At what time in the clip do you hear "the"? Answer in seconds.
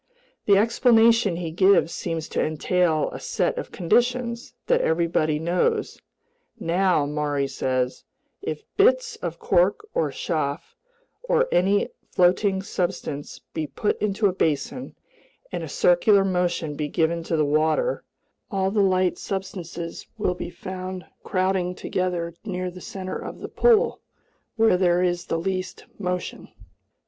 0.47-0.57, 17.37-17.45, 18.71-18.81, 22.71-22.81, 23.37-23.49, 25.27-25.37